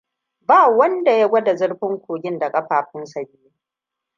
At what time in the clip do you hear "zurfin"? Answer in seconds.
1.55-1.99